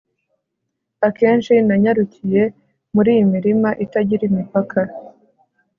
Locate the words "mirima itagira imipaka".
3.33-4.79